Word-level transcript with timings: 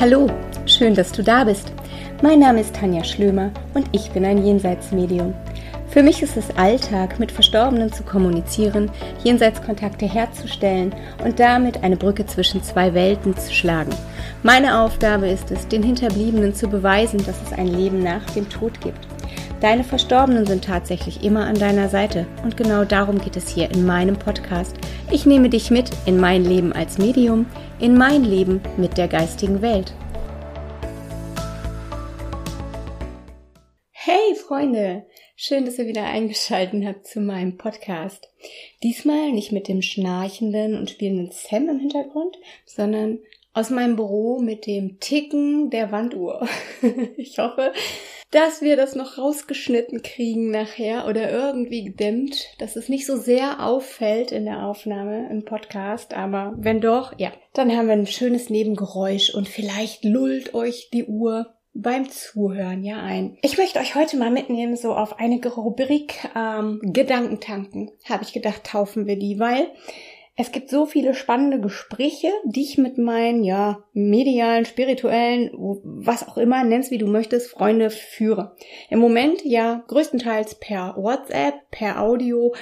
Hallo, 0.00 0.28
schön, 0.64 0.94
dass 0.94 1.10
du 1.10 1.24
da 1.24 1.42
bist. 1.42 1.72
Mein 2.22 2.38
Name 2.38 2.60
ist 2.60 2.76
Tanja 2.76 3.02
Schlömer 3.02 3.50
und 3.74 3.88
ich 3.90 4.12
bin 4.12 4.24
ein 4.24 4.46
Jenseitsmedium. 4.46 5.34
Für 5.88 6.04
mich 6.04 6.22
ist 6.22 6.36
es 6.36 6.56
Alltag, 6.56 7.18
mit 7.18 7.32
Verstorbenen 7.32 7.92
zu 7.92 8.04
kommunizieren, 8.04 8.92
Jenseitskontakte 9.24 10.06
herzustellen 10.06 10.94
und 11.24 11.40
damit 11.40 11.82
eine 11.82 11.96
Brücke 11.96 12.24
zwischen 12.26 12.62
zwei 12.62 12.94
Welten 12.94 13.36
zu 13.36 13.52
schlagen. 13.52 13.90
Meine 14.44 14.78
Aufgabe 14.78 15.26
ist 15.26 15.50
es, 15.50 15.66
den 15.66 15.82
Hinterbliebenen 15.82 16.54
zu 16.54 16.68
beweisen, 16.68 17.18
dass 17.26 17.42
es 17.42 17.52
ein 17.52 17.66
Leben 17.66 18.00
nach 18.00 18.24
dem 18.36 18.48
Tod 18.48 18.80
gibt. 18.80 19.07
Deine 19.60 19.82
Verstorbenen 19.82 20.46
sind 20.46 20.64
tatsächlich 20.64 21.24
immer 21.24 21.44
an 21.46 21.56
deiner 21.56 21.88
Seite 21.88 22.28
und 22.44 22.56
genau 22.56 22.84
darum 22.84 23.20
geht 23.20 23.36
es 23.36 23.48
hier 23.48 23.68
in 23.72 23.84
meinem 23.84 24.16
Podcast. 24.16 24.76
Ich 25.10 25.26
nehme 25.26 25.48
dich 25.48 25.72
mit 25.72 25.90
in 26.06 26.16
mein 26.20 26.44
Leben 26.44 26.72
als 26.72 26.96
Medium, 26.98 27.44
in 27.80 27.98
mein 27.98 28.22
Leben 28.22 28.60
mit 28.76 28.96
der 28.96 29.08
geistigen 29.08 29.60
Welt. 29.60 29.94
Hey 33.90 34.36
Freunde, 34.46 35.06
schön, 35.34 35.64
dass 35.64 35.76
ihr 35.80 35.88
wieder 35.88 36.04
eingeschaltet 36.04 36.84
habt 36.86 37.08
zu 37.08 37.20
meinem 37.20 37.56
Podcast. 37.56 38.28
Diesmal 38.84 39.32
nicht 39.32 39.50
mit 39.50 39.66
dem 39.66 39.82
schnarchenden 39.82 40.78
und 40.78 40.88
spielenden 40.88 41.32
Sam 41.32 41.68
im 41.68 41.80
Hintergrund, 41.80 42.38
sondern 42.64 43.18
aus 43.54 43.70
meinem 43.70 43.96
Büro 43.96 44.38
mit 44.38 44.68
dem 44.68 45.00
Ticken 45.00 45.70
der 45.70 45.90
Wanduhr. 45.90 46.46
ich 47.16 47.40
hoffe, 47.40 47.72
dass 48.30 48.60
wir 48.60 48.76
das 48.76 48.94
noch 48.94 49.16
rausgeschnitten 49.16 50.02
kriegen 50.02 50.50
nachher 50.50 51.06
oder 51.06 51.30
irgendwie 51.30 51.84
gedämmt, 51.84 52.44
dass 52.58 52.76
es 52.76 52.88
nicht 52.88 53.06
so 53.06 53.16
sehr 53.16 53.64
auffällt 53.64 54.32
in 54.32 54.44
der 54.44 54.66
Aufnahme 54.66 55.28
im 55.30 55.44
Podcast. 55.44 56.14
Aber 56.14 56.54
wenn 56.56 56.80
doch, 56.80 57.18
ja, 57.18 57.32
dann 57.54 57.74
haben 57.74 57.86
wir 57.86 57.94
ein 57.94 58.06
schönes 58.06 58.50
Nebengeräusch 58.50 59.34
und 59.34 59.48
vielleicht 59.48 60.04
lullt 60.04 60.54
euch 60.54 60.90
die 60.92 61.04
Uhr 61.04 61.54
beim 61.74 62.10
Zuhören 62.10 62.82
ja 62.82 63.00
ein. 63.00 63.38
Ich 63.42 63.56
möchte 63.56 63.78
euch 63.78 63.94
heute 63.94 64.16
mal 64.16 64.30
mitnehmen 64.30 64.76
so 64.76 64.94
auf 64.94 65.18
eine 65.18 65.40
Rubrik 65.46 66.28
ähm, 66.34 66.80
Gedankentanken. 66.82 67.92
Habe 68.08 68.24
ich 68.24 68.32
gedacht, 68.32 68.64
taufen 68.64 69.06
wir 69.06 69.16
die, 69.16 69.38
weil 69.38 69.68
es 70.40 70.52
gibt 70.52 70.70
so 70.70 70.86
viele 70.86 71.14
spannende 71.14 71.60
Gespräche, 71.60 72.28
die 72.44 72.62
ich 72.62 72.78
mit 72.78 72.96
meinen, 72.96 73.42
ja, 73.42 73.82
medialen, 73.92 74.66
spirituellen, 74.66 75.50
was 75.82 76.28
auch 76.28 76.36
immer, 76.38 76.62
nennst 76.62 76.92
wie 76.92 76.98
du 76.98 77.08
möchtest, 77.08 77.50
Freunde 77.50 77.90
führe. 77.90 78.54
Im 78.88 79.00
Moment 79.00 79.44
ja 79.44 79.82
größtenteils 79.88 80.54
per 80.60 80.94
WhatsApp, 80.96 81.54
per 81.72 82.00
Audio, 82.00 82.54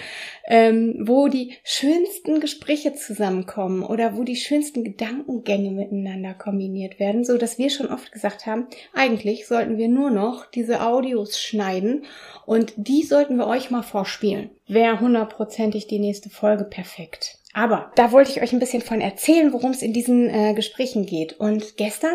ähm, 0.47 1.03
wo 1.07 1.29
die 1.29 1.53
schönsten 1.65 2.41
Gespräche 2.41 2.95
zusammenkommen 2.95 3.83
oder 3.83 4.17
wo 4.17 4.25
die 4.25 4.37
schönsten 4.37 4.83
Gedankengänge 4.83 5.71
miteinander 5.71 6.33
kombiniert 6.33 6.99
werden, 6.99 7.25
so 7.25 7.37
dass 7.37 7.59
wir 7.59 7.69
schon 7.69 7.89
oft 7.89 8.11
gesagt 8.11 8.47
haben, 8.47 8.69
eigentlich 8.95 9.47
sollten 9.47 9.77
wir 9.77 9.89
nur 9.89 10.09
noch 10.09 10.47
diese 10.47 10.81
Audios 10.81 11.39
schneiden 11.39 12.07
und 12.47 12.73
die 12.79 13.03
sollten 13.03 13.37
wir 13.37 13.47
euch 13.47 13.71
mal 13.71 13.83
vorspielen. 13.83 14.49
Wäre 14.67 14.99
hundertprozentig 14.99 15.87
die 15.89 15.99
nächste 15.99 16.31
Folge 16.31 16.65
perfekt. 16.65 17.39
Aber 17.57 17.91
da 17.97 18.13
wollte 18.13 18.31
ich 18.31 18.43
euch 18.43 18.53
ein 18.53 18.59
bisschen 18.59 18.83
von 18.83 19.01
erzählen, 19.01 19.51
worum 19.51 19.71
es 19.71 19.81
in 19.81 19.95
diesen 19.95 20.29
äh, 20.29 20.53
Gesprächen 20.53 21.07
geht. 21.07 21.41
Und 21.41 21.79
gestern 21.79 22.15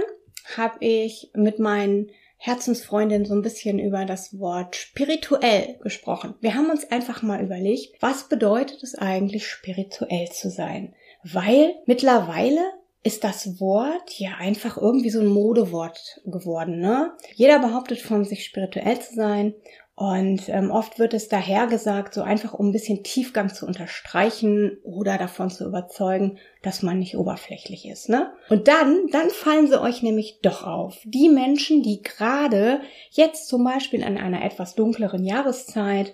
habe 0.55 0.75
ich 0.85 1.31
mit 1.33 1.57
meinen 1.57 2.11
Herzensfreundinnen 2.37 3.25
so 3.25 3.33
ein 3.33 3.41
bisschen 3.41 3.79
über 3.79 4.05
das 4.05 4.37
Wort 4.37 4.75
spirituell 4.75 5.79
gesprochen. 5.81 6.35
Wir 6.41 6.53
haben 6.53 6.69
uns 6.69 6.91
einfach 6.91 7.23
mal 7.23 7.43
überlegt, 7.43 7.95
was 8.01 8.29
bedeutet 8.29 8.83
es 8.83 8.93
eigentlich 8.93 9.47
spirituell 9.47 10.29
zu 10.29 10.51
sein? 10.51 10.93
Weil 11.23 11.73
mittlerweile 11.87 12.61
ist 13.01 13.23
das 13.23 13.59
Wort 13.59 14.19
ja 14.19 14.35
einfach 14.37 14.77
irgendwie 14.77 15.09
so 15.09 15.21
ein 15.21 15.25
Modewort 15.25 16.21
geworden, 16.23 16.79
ne? 16.79 17.13
Jeder 17.33 17.57
behauptet 17.57 17.99
von 17.99 18.25
sich 18.25 18.45
spirituell 18.45 18.99
zu 18.99 19.15
sein 19.15 19.55
und 19.95 20.47
ähm, 20.49 20.71
oft 20.71 20.99
wird 20.99 21.13
es 21.13 21.27
daher 21.27 21.67
gesagt, 21.67 22.13
so 22.13 22.21
einfach 22.21 22.53
um 22.53 22.69
ein 22.69 22.71
bisschen 22.71 23.03
Tiefgang 23.03 23.53
zu 23.53 23.67
unterstreichen 23.67 24.77
oder 24.83 25.17
davon 25.17 25.49
zu 25.49 25.67
überzeugen, 25.67 26.39
dass 26.63 26.81
man 26.81 26.97
nicht 26.97 27.17
oberflächlich 27.17 27.87
ist. 27.87 28.09
Ne? 28.09 28.31
Und 28.49 28.67
dann, 28.67 29.07
dann 29.11 29.29
fallen 29.29 29.67
sie 29.67 29.79
euch 29.79 30.01
nämlich 30.01 30.39
doch 30.41 30.65
auf. 30.65 30.97
Die 31.03 31.29
Menschen, 31.29 31.83
die 31.83 32.01
gerade 32.01 32.81
jetzt 33.11 33.47
zum 33.47 33.63
Beispiel 33.63 34.03
an 34.03 34.17
einer 34.17 34.43
etwas 34.43 34.75
dunkleren 34.75 35.23
Jahreszeit 35.23 36.13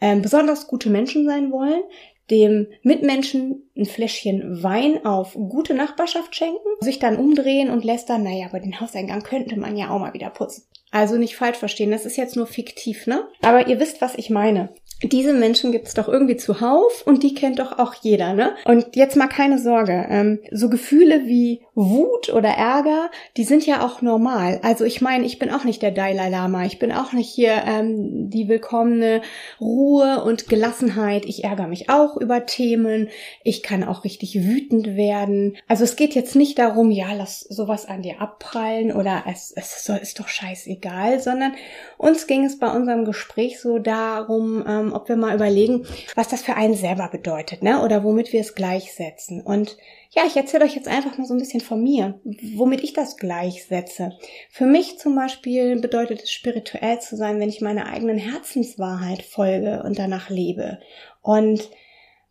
ähm, 0.00 0.22
besonders 0.22 0.66
gute 0.66 0.88
Menschen 0.88 1.26
sein 1.26 1.50
wollen, 1.50 1.82
dem 2.30 2.68
Mitmenschen 2.82 3.68
ein 3.76 3.86
Fläschchen 3.86 4.62
Wein 4.62 5.04
auf 5.04 5.34
gute 5.34 5.74
Nachbarschaft 5.74 6.34
schenken, 6.34 6.68
sich 6.80 6.98
dann 6.98 7.16
umdrehen 7.16 7.70
und 7.70 7.84
lästern, 7.84 8.22
naja, 8.22 8.46
aber 8.46 8.60
den 8.60 8.80
Hauseingang 8.80 9.22
könnte 9.22 9.58
man 9.58 9.76
ja 9.76 9.90
auch 9.90 9.98
mal 9.98 10.14
wieder 10.14 10.30
putzen. 10.30 10.64
Also 10.96 11.18
nicht 11.18 11.36
falsch 11.36 11.58
verstehen, 11.58 11.90
das 11.90 12.06
ist 12.06 12.16
jetzt 12.16 12.36
nur 12.36 12.46
fiktiv, 12.46 13.06
ne? 13.06 13.28
Aber 13.46 13.68
ihr 13.68 13.78
wisst, 13.78 14.00
was 14.00 14.16
ich 14.16 14.28
meine 14.28 14.70
diese 15.02 15.34
Menschen 15.34 15.72
gibt's 15.72 15.92
doch 15.92 16.08
irgendwie 16.08 16.36
zuhauf 16.36 17.02
und 17.06 17.22
die 17.22 17.34
kennt 17.34 17.58
doch 17.58 17.78
auch 17.78 17.94
jeder, 18.00 18.32
ne? 18.32 18.54
Und 18.64 18.96
jetzt 18.96 19.16
mal 19.16 19.26
keine 19.26 19.58
Sorge, 19.58 20.06
ähm, 20.08 20.40
so 20.50 20.70
Gefühle 20.70 21.26
wie 21.26 21.60
Wut 21.74 22.32
oder 22.32 22.48
Ärger, 22.48 23.10
die 23.36 23.44
sind 23.44 23.66
ja 23.66 23.84
auch 23.84 24.00
normal. 24.00 24.58
Also 24.62 24.84
ich 24.84 25.02
meine, 25.02 25.26
ich 25.26 25.38
bin 25.38 25.50
auch 25.50 25.64
nicht 25.64 25.82
der 25.82 25.90
Dalai 25.90 26.30
Lama, 26.30 26.64
ich 26.64 26.78
bin 26.78 26.92
auch 26.92 27.12
nicht 27.12 27.28
hier 27.28 27.62
ähm, 27.66 28.30
die 28.30 28.48
willkommene 28.48 29.20
Ruhe 29.60 30.24
und 30.24 30.48
Gelassenheit. 30.48 31.26
Ich 31.26 31.44
ärgere 31.44 31.66
mich 31.66 31.90
auch 31.90 32.16
über 32.16 32.46
Themen, 32.46 33.10
ich 33.44 33.62
kann 33.62 33.84
auch 33.84 34.04
richtig 34.04 34.42
wütend 34.46 34.96
werden. 34.96 35.58
Also 35.68 35.84
es 35.84 35.96
geht 35.96 36.14
jetzt 36.14 36.36
nicht 36.36 36.58
darum, 36.58 36.90
ja, 36.90 37.12
lass 37.12 37.40
sowas 37.40 37.84
an 37.84 38.00
dir 38.00 38.22
abprallen 38.22 38.92
oder 38.92 39.24
es, 39.30 39.52
es 39.54 39.86
ist 40.00 40.18
doch 40.18 40.28
scheißegal, 40.28 41.20
sondern 41.20 41.52
uns 41.98 42.26
ging 42.26 42.46
es 42.46 42.58
bei 42.58 42.70
unserem 42.70 43.04
Gespräch 43.04 43.35
so 43.60 43.78
darum, 43.78 44.64
ähm, 44.66 44.92
ob 44.92 45.08
wir 45.08 45.16
mal 45.16 45.34
überlegen, 45.34 45.86
was 46.14 46.28
das 46.28 46.42
für 46.42 46.54
einen 46.54 46.74
selber 46.74 47.08
bedeutet, 47.08 47.62
ne? 47.62 47.82
Oder 47.82 48.02
womit 48.04 48.32
wir 48.32 48.40
es 48.40 48.54
gleichsetzen. 48.54 49.40
Und 49.42 49.76
ja, 50.10 50.22
ich 50.26 50.36
erzähle 50.36 50.64
euch 50.64 50.74
jetzt 50.74 50.88
einfach 50.88 51.18
mal 51.18 51.26
so 51.26 51.34
ein 51.34 51.40
bisschen 51.40 51.60
von 51.60 51.82
mir, 51.82 52.20
womit 52.54 52.82
ich 52.82 52.92
das 52.92 53.16
gleichsetze. 53.16 54.12
Für 54.50 54.66
mich 54.66 54.98
zum 54.98 55.14
Beispiel 55.14 55.80
bedeutet 55.80 56.22
es 56.22 56.30
spirituell 56.30 57.00
zu 57.00 57.16
sein, 57.16 57.38
wenn 57.38 57.48
ich 57.48 57.60
meiner 57.60 57.86
eigenen 57.86 58.18
Herzenswahrheit 58.18 59.22
folge 59.22 59.82
und 59.84 59.98
danach 59.98 60.30
lebe. 60.30 60.78
Und 61.22 61.68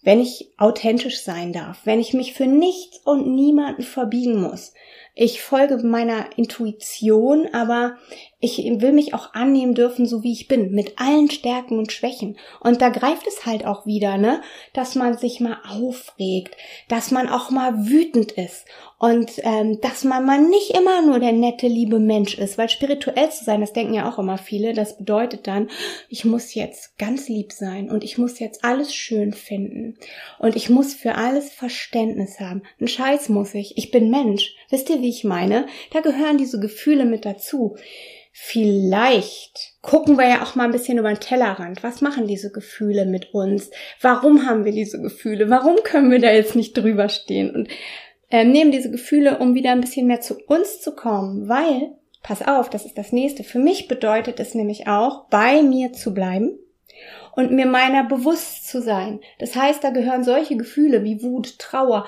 wenn 0.05 0.21
ich 0.21 0.53
authentisch 0.57 1.21
sein 1.21 1.51
darf, 1.51 1.81
wenn 1.85 1.99
ich 1.99 2.13
mich 2.13 2.33
für 2.33 2.45
nichts 2.45 2.99
und 2.99 3.35
niemanden 3.35 3.81
verbiegen 3.81 4.39
muss. 4.39 4.73
Ich 5.15 5.41
folge 5.41 5.77
meiner 5.77 6.37
Intuition, 6.37 7.47
aber 7.53 7.97
ich 8.45 8.57
will 8.79 8.91
mich 8.91 9.13
auch 9.13 9.33
annehmen 9.33 9.73
dürfen, 9.73 10.05
so 10.05 10.23
wie 10.23 10.31
ich 10.31 10.47
bin, 10.47 10.71
mit 10.71 10.99
allen 10.99 11.29
Stärken 11.31 11.79
und 11.79 11.91
Schwächen. 11.91 12.37
Und 12.59 12.81
da 12.81 12.89
greift 12.89 13.27
es 13.27 13.45
halt 13.45 13.65
auch 13.65 13.85
wieder, 13.85 14.17
ne, 14.17 14.41
dass 14.73 14.95
man 14.95 15.17
sich 15.17 15.39
mal 15.39 15.57
aufregt, 15.67 16.55
dass 16.87 17.11
man 17.11 17.27
auch 17.27 17.49
mal 17.49 17.87
wütend 17.87 18.33
ist 18.33 18.65
und 18.97 19.31
ähm, 19.43 19.81
dass 19.81 20.03
man 20.03 20.25
mal 20.25 20.41
nicht 20.41 20.71
immer 20.71 21.01
nur 21.01 21.19
der 21.19 21.33
nette, 21.33 21.67
liebe 21.67 21.99
Mensch 21.99 22.37
ist, 22.37 22.57
weil 22.57 22.69
spirituell 22.69 23.29
zu 23.29 23.43
sein, 23.43 23.61
das 23.61 23.73
denken 23.73 23.93
ja 23.93 24.09
auch 24.09 24.19
immer 24.19 24.37
viele, 24.37 24.73
das 24.73 24.97
bedeutet 24.97 25.47
dann, 25.47 25.69
ich 26.09 26.23
muss 26.23 26.53
jetzt 26.53 26.97
ganz 26.97 27.27
lieb 27.27 27.51
sein 27.51 27.89
und 27.89 28.03
ich 28.03 28.17
muss 28.17 28.39
jetzt 28.39 28.63
alles 28.63 28.95
schön 28.95 29.33
finden 29.33 29.97
und 30.39 30.55
ich 30.55 30.69
muss 30.69 30.93
für 30.93 31.15
alles 31.15 31.51
Verständnis 31.51 32.39
haben. 32.39 32.63
Ein 32.79 32.87
Scheiß 32.87 33.29
muss 33.29 33.53
ich, 33.53 33.77
ich 33.77 33.91
bin 33.91 34.09
Mensch. 34.09 34.55
Wisst 34.69 34.89
ihr, 34.89 35.01
wie 35.01 35.09
ich 35.09 35.23
meine? 35.23 35.67
Da 35.91 35.99
gehören 35.99 36.37
diese 36.37 36.59
Gefühle 36.59 37.05
mit 37.05 37.25
dazu. 37.25 37.75
Vielleicht 38.37 39.75
gucken 39.81 40.17
wir 40.17 40.27
ja 40.27 40.43
auch 40.43 40.55
mal 40.55 40.65
ein 40.65 40.73
bisschen 40.73 40.97
über 40.97 41.07
den 41.07 41.21
Tellerrand. 41.21 41.83
Was 41.83 42.01
machen 42.01 42.27
diese 42.27 42.51
Gefühle 42.51 43.05
mit 43.05 43.33
uns? 43.33 43.71
Warum 44.01 44.45
haben 44.45 44.65
wir 44.65 44.73
diese 44.73 45.01
Gefühle? 45.01 45.49
Warum 45.49 45.77
können 45.83 46.11
wir 46.11 46.19
da 46.19 46.29
jetzt 46.29 46.53
nicht 46.53 46.75
drüber 46.75 47.07
stehen? 47.07 47.55
Und 47.55 47.69
äh, 48.29 48.43
nehmen 48.43 48.71
diese 48.71 48.91
Gefühle, 48.91 49.39
um 49.39 49.55
wieder 49.55 49.71
ein 49.71 49.79
bisschen 49.79 50.05
mehr 50.05 50.19
zu 50.19 50.35
uns 50.47 50.81
zu 50.81 50.95
kommen, 50.95 51.47
weil, 51.47 51.93
pass 52.23 52.45
auf, 52.45 52.69
das 52.69 52.85
ist 52.85 52.97
das 52.97 53.13
nächste. 53.13 53.45
Für 53.45 53.59
mich 53.59 53.87
bedeutet 53.87 54.37
es 54.41 54.53
nämlich 54.53 54.85
auch, 54.85 55.29
bei 55.29 55.61
mir 55.61 55.93
zu 55.93 56.13
bleiben 56.13 56.59
und 57.37 57.51
mir 57.51 57.65
meiner 57.65 58.03
bewusst 58.03 58.67
zu 58.67 58.81
sein. 58.81 59.21
Das 59.39 59.55
heißt, 59.55 59.81
da 59.81 59.91
gehören 59.91 60.25
solche 60.25 60.57
Gefühle 60.57 61.05
wie 61.05 61.23
Wut, 61.23 61.57
Trauer, 61.57 62.05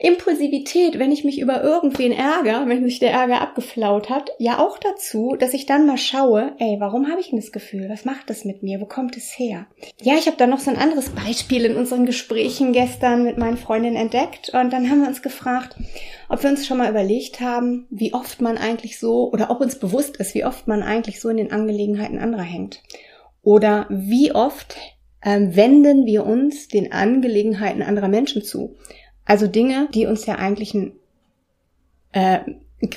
Impulsivität, 0.00 0.98
wenn 0.98 1.10
ich 1.10 1.24
mich 1.24 1.40
über 1.40 1.62
irgendwen 1.62 2.12
ärgere, 2.12 2.68
wenn 2.68 2.84
sich 2.84 3.00
der 3.00 3.10
Ärger 3.10 3.40
abgeflaut 3.40 4.08
hat, 4.10 4.30
ja 4.38 4.58
auch 4.58 4.78
dazu, 4.78 5.34
dass 5.36 5.54
ich 5.54 5.66
dann 5.66 5.86
mal 5.86 5.98
schaue, 5.98 6.52
ey, 6.58 6.76
warum 6.78 7.08
habe 7.10 7.20
ich 7.20 7.30
denn 7.30 7.40
das 7.40 7.50
Gefühl? 7.50 7.88
Was 7.88 8.04
macht 8.04 8.30
das 8.30 8.44
mit 8.44 8.62
mir? 8.62 8.80
Wo 8.80 8.86
kommt 8.86 9.16
es 9.16 9.36
her? 9.36 9.66
Ja, 10.00 10.14
ich 10.14 10.26
habe 10.26 10.36
da 10.36 10.46
noch 10.46 10.60
so 10.60 10.70
ein 10.70 10.76
anderes 10.76 11.10
Beispiel 11.10 11.64
in 11.64 11.76
unseren 11.76 12.06
Gesprächen 12.06 12.72
gestern 12.72 13.24
mit 13.24 13.38
meinen 13.38 13.56
Freundinnen 13.56 13.96
entdeckt 13.96 14.50
und 14.50 14.72
dann 14.72 14.88
haben 14.88 15.00
wir 15.00 15.08
uns 15.08 15.22
gefragt, 15.22 15.76
ob 16.28 16.42
wir 16.42 16.50
uns 16.50 16.66
schon 16.66 16.78
mal 16.78 16.90
überlegt 16.90 17.40
haben, 17.40 17.86
wie 17.90 18.14
oft 18.14 18.40
man 18.40 18.56
eigentlich 18.56 19.00
so 19.00 19.32
oder 19.32 19.50
ob 19.50 19.60
uns 19.60 19.80
bewusst 19.80 20.18
ist, 20.18 20.34
wie 20.34 20.44
oft 20.44 20.68
man 20.68 20.82
eigentlich 20.82 21.20
so 21.20 21.28
in 21.28 21.38
den 21.38 21.50
Angelegenheiten 21.50 22.18
anderer 22.18 22.42
hängt. 22.42 22.82
Oder 23.42 23.86
wie 23.88 24.32
oft 24.32 24.76
ähm, 25.24 25.56
wenden 25.56 26.06
wir 26.06 26.24
uns 26.24 26.68
den 26.68 26.92
Angelegenheiten 26.92 27.82
anderer 27.82 28.08
Menschen 28.08 28.42
zu. 28.44 28.76
Also 29.28 29.46
Dinge, 29.46 29.88
die 29.92 30.06
uns 30.06 30.24
ja 30.24 30.36
eigentlich 30.36 30.72
ein, 30.72 30.92
äh, 32.12 32.40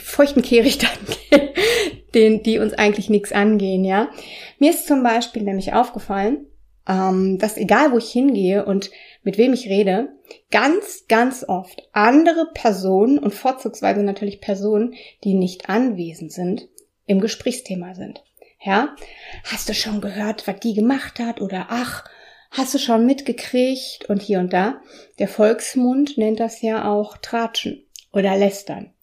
feuchten 0.02 0.42
Kehrichtern, 0.42 0.90
den, 2.16 2.42
die 2.42 2.58
uns 2.58 2.74
eigentlich 2.74 3.10
nichts 3.10 3.34
angehen, 3.34 3.84
ja. 3.84 4.10
Mir 4.58 4.72
ist 4.72 4.88
zum 4.88 5.04
Beispiel 5.04 5.44
nämlich 5.44 5.74
aufgefallen, 5.74 6.48
ähm, 6.88 7.38
dass 7.38 7.58
egal 7.58 7.92
wo 7.92 7.98
ich 7.98 8.10
hingehe 8.10 8.66
und 8.66 8.92
mit 9.24 9.38
wem 9.38 9.52
ich 9.52 9.68
rede, 9.68 10.14
ganz, 10.52 11.06
ganz 11.10 11.44
oft 11.46 11.90
andere 11.92 12.48
Personen 12.54 13.20
und 13.20 13.34
vorzugsweise 13.34 14.02
natürlich 14.02 14.40
Personen, 14.40 14.94
die 15.26 15.34
nicht 15.34 15.68
anwesend 15.68 16.32
sind, 16.32 16.70
im 17.08 17.20
Gesprächsthema 17.20 17.94
sind. 17.94 18.24
Ja, 18.64 18.96
hast 19.44 19.68
du 19.68 19.74
schon 19.74 20.00
gehört, 20.00 20.48
was 20.48 20.62
die 20.62 20.76
gemacht 20.76 21.20
hat 21.20 21.42
oder 21.42 21.68
ach, 21.70 22.06
hast 22.52 22.74
du 22.74 22.78
schon 22.78 23.06
mitgekriegt 23.06 24.06
und 24.10 24.22
hier 24.22 24.40
und 24.40 24.54
da. 24.54 24.82
Der 25.20 25.28
Volksmund 25.28 26.18
nennt 26.18 26.40
das 26.40 26.62
ja 26.62 26.92
auch 26.92 27.18
Tratschen 27.18 27.86
oder 28.12 28.38
Lästern. 28.38 28.94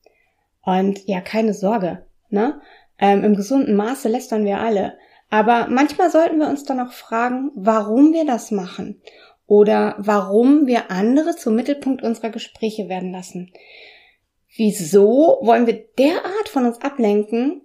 Und 0.63 1.09
ja, 1.09 1.21
keine 1.23 1.55
Sorge, 1.55 2.07
ne? 2.29 2.61
Ähm, 3.01 3.25
Im 3.25 3.37
gesunden 3.37 3.75
Maße 3.75 4.09
lästern 4.09 4.45
wir 4.45 4.61
alle. 4.61 4.99
Aber 5.31 5.69
manchmal 5.69 6.11
sollten 6.11 6.39
wir 6.39 6.49
uns 6.49 6.65
dann 6.65 6.81
auch 6.81 6.93
fragen, 6.93 7.51
warum 7.55 8.13
wir 8.13 8.27
das 8.27 8.51
machen 8.51 9.01
oder 9.47 9.95
warum 9.99 10.67
wir 10.67 10.91
andere 10.91 11.37
zum 11.37 11.55
Mittelpunkt 11.55 12.03
unserer 12.03 12.31
Gespräche 12.31 12.89
werden 12.89 13.13
lassen. 13.13 13.53
Wieso 14.57 15.39
wollen 15.43 15.67
wir 15.67 15.85
derart 15.99 16.49
von 16.49 16.67
uns 16.67 16.81
ablenken, 16.81 17.63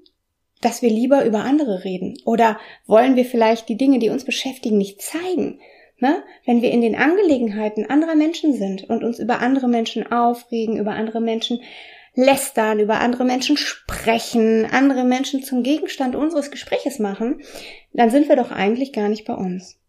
dass 0.62 0.82
wir 0.82 0.90
lieber 0.90 1.26
über 1.26 1.40
andere 1.40 1.84
reden? 1.84 2.18
Oder 2.26 2.60
wollen 2.86 3.16
wir 3.16 3.26
vielleicht 3.26 3.68
die 3.68 3.78
Dinge, 3.78 4.00
die 4.00 4.10
uns 4.10 4.24
beschäftigen, 4.24 4.78
nicht 4.78 5.02
zeigen? 5.02 5.60
Ne? 6.04 6.22
Wenn 6.46 6.62
wir 6.62 6.70
in 6.70 6.82
den 6.82 6.98
Angelegenheiten 6.98 7.90
anderer 7.90 8.16
Menschen 8.16 8.54
sind 8.54 8.84
und 8.90 9.06
uns 9.06 9.20
über 9.20 9.40
andere 9.40 9.70
Menschen 9.70 10.12
aufregen, 10.12 10.78
über 10.78 10.92
andere 10.92 11.22
Menschen 11.22 11.62
lästern, 12.14 12.82
über 12.82 13.00
andere 13.00 13.24
Menschen 13.24 13.56
sprechen, 13.56 14.68
andere 14.70 15.06
Menschen 15.06 15.44
zum 15.44 15.64
Gegenstand 15.64 16.18
unseres 16.18 16.52
Gespräches 16.52 17.00
machen, 17.00 17.40
dann 17.94 18.10
sind 18.10 18.28
wir 18.28 18.36
doch 18.36 18.52
eigentlich 18.52 18.92
gar 18.92 19.08
nicht 19.08 19.24
bei 19.24 19.34
uns. 19.34 19.80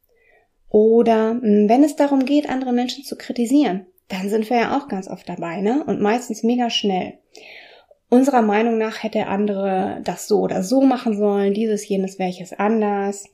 Oder 0.68 1.30
hm, 1.30 1.68
wenn 1.68 1.82
es 1.82 1.96
darum 1.96 2.24
geht, 2.24 2.48
andere 2.48 2.72
Menschen 2.72 3.02
zu 3.02 3.16
kritisieren, 3.16 3.86
dann 4.06 4.28
sind 4.28 4.48
wir 4.50 4.56
ja 4.56 4.78
auch 4.78 4.86
ganz 4.86 5.08
oft 5.08 5.28
dabei, 5.28 5.62
ne? 5.62 5.82
Und 5.84 6.00
meistens 6.00 6.44
mega 6.44 6.70
schnell. 6.70 7.14
Unserer 8.08 8.42
Meinung 8.42 8.78
nach 8.78 9.02
hätte 9.02 9.26
andere 9.26 10.00
das 10.04 10.28
so 10.28 10.42
oder 10.42 10.62
so 10.62 10.80
machen 10.80 11.18
sollen, 11.18 11.54
dieses, 11.54 11.88
jenes, 11.88 12.20
welches 12.20 12.52
anders. 12.52 13.24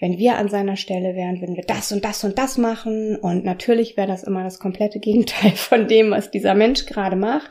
Wenn 0.00 0.16
wir 0.16 0.36
an 0.36 0.48
seiner 0.48 0.76
Stelle 0.76 1.14
wären, 1.14 1.40
würden 1.40 1.56
wir 1.56 1.64
das 1.64 1.92
und 1.92 2.04
das 2.04 2.24
und 2.24 2.38
das 2.38 2.56
machen. 2.56 3.16
Und 3.16 3.44
natürlich 3.44 3.96
wäre 3.96 4.08
das 4.08 4.24
immer 4.24 4.42
das 4.42 4.58
komplette 4.58 4.98
Gegenteil 5.00 5.52
von 5.52 5.86
dem, 5.86 6.10
was 6.10 6.30
dieser 6.30 6.54
Mensch 6.54 6.86
gerade 6.86 7.16
macht. 7.16 7.50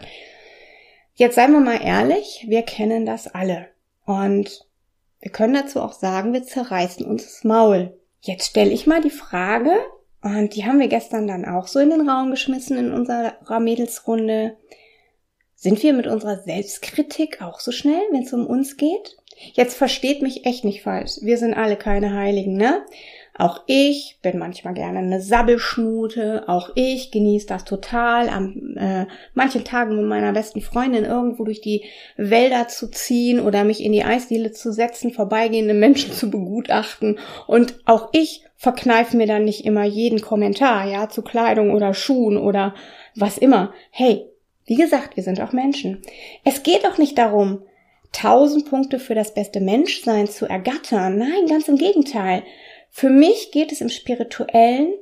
Jetzt 1.14 1.36
seien 1.36 1.54
wir 1.54 1.60
mal 1.60 1.82
ehrlich, 1.82 2.46
wir 2.48 2.64
kennen 2.64 3.06
das 3.06 3.28
alle. 3.28 3.68
Und 4.06 4.68
wir 5.22 5.32
können 5.32 5.54
dazu 5.54 5.82
auch 5.82 5.94
sagen, 5.94 6.34
wir 6.34 6.44
zerreißen 6.44 7.06
uns 7.06 7.24
das 7.24 7.44
Maul. 7.44 7.98
Jetzt 8.22 8.48
stelle 8.48 8.72
ich 8.72 8.88
mal 8.88 9.02
die 9.02 9.10
Frage, 9.10 9.72
und 10.22 10.56
die 10.56 10.66
haben 10.66 10.80
wir 10.80 10.90
gestern 10.90 11.28
dann 11.28 11.46
auch 11.46 11.68
so 11.68 11.80
in 11.80 11.92
den 11.92 12.10
Raum 12.10 12.32
geschmissen 12.32 12.78
in 12.78 12.92
unserer 12.92 13.60
Mädelsrunde. 13.60 14.58
Sind 15.56 15.82
wir 15.84 15.94
mit 15.94 16.08
unserer 16.08 16.42
Selbstkritik 16.42 17.42
auch 17.42 17.60
so 17.60 17.72
schnell, 17.72 18.02
wenn 18.12 18.24
es 18.24 18.34
um 18.34 18.46
uns 18.46 18.76
geht? 18.76 19.18
Jetzt 19.54 19.78
versteht 19.78 20.22
mich 20.22 20.46
echt 20.46 20.64
nicht 20.64 20.84
falsch. 20.84 21.18
Wir 21.22 21.38
sind 21.38 21.54
alle 21.54 21.76
keine 21.76 22.14
Heiligen, 22.14 22.56
ne? 22.58 22.86
Auch 23.40 23.62
ich 23.68 24.18
bin 24.22 24.38
manchmal 24.38 24.74
gerne 24.74 25.00
eine 25.00 25.22
Sabbelschnute. 25.22 26.44
Auch 26.48 26.72
ich 26.76 27.10
genieße 27.10 27.48
das 27.48 27.64
total, 27.64 28.28
an 28.28 28.76
äh, 28.76 29.06
manchen 29.34 29.64
Tagen 29.64 29.96
mit 29.96 30.06
meiner 30.06 30.34
besten 30.34 30.60
Freundin 30.60 31.06
irgendwo 31.06 31.46
durch 31.46 31.62
die 31.62 31.86
Wälder 32.18 32.68
zu 32.68 32.92
ziehen 32.92 33.40
oder 33.40 33.64
mich 33.64 33.82
in 33.82 33.94
die 33.94 34.04
Eisdiele 34.04 34.52
zu 34.52 34.74
setzen, 34.74 35.12
vorbeigehende 35.12 35.74
Menschen 35.74 36.12
zu 36.14 36.30
begutachten. 36.30 37.18
Und 37.48 37.76
auch 37.86 38.10
ich 38.12 38.44
verkneife 38.58 39.16
mir 39.16 39.26
dann 39.26 39.46
nicht 39.46 39.64
immer 39.64 39.86
jeden 39.86 40.20
Kommentar, 40.20 40.86
ja, 40.90 41.08
zu 41.08 41.22
Kleidung 41.22 41.72
oder 41.72 41.94
Schuhen 41.94 42.36
oder 42.36 42.76
was 43.16 43.38
immer. 43.38 43.74
Hey, 43.90 44.26
wie 44.66 44.76
gesagt, 44.76 45.16
wir 45.16 45.24
sind 45.24 45.40
auch 45.40 45.54
Menschen. 45.54 46.02
Es 46.44 46.62
geht 46.62 46.84
doch 46.84 46.98
nicht 46.98 47.18
darum, 47.18 47.64
tausend 48.12 48.70
Punkte 48.70 49.00
für 49.00 49.16
das 49.16 49.34
beste 49.34 49.62
Menschsein 49.62 50.28
zu 50.28 50.46
ergattern. 50.46 51.18
Nein, 51.18 51.48
ganz 51.48 51.68
im 51.68 51.78
Gegenteil. 51.78 52.44
Für 52.90 53.10
mich 53.10 53.52
geht 53.52 53.72
es 53.72 53.82
im 53.82 53.90
spirituellen, 53.90 54.94